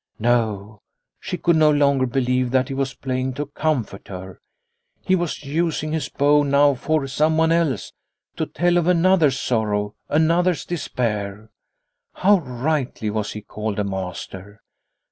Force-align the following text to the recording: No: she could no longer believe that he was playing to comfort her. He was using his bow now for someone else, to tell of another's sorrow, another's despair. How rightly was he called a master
No: 0.17 0.79
she 1.19 1.37
could 1.37 1.55
no 1.57 1.69
longer 1.69 2.07
believe 2.07 2.49
that 2.49 2.69
he 2.69 2.73
was 2.73 2.95
playing 2.95 3.35
to 3.35 3.45
comfort 3.45 4.07
her. 4.07 4.39
He 5.03 5.15
was 5.15 5.43
using 5.43 5.91
his 5.91 6.09
bow 6.09 6.41
now 6.41 6.73
for 6.73 7.05
someone 7.05 7.51
else, 7.51 7.93
to 8.35 8.47
tell 8.47 8.77
of 8.79 8.87
another's 8.87 9.39
sorrow, 9.39 9.93
another's 10.09 10.65
despair. 10.65 11.51
How 12.15 12.39
rightly 12.39 13.11
was 13.11 13.33
he 13.33 13.43
called 13.43 13.77
a 13.77 13.83
master 13.83 14.63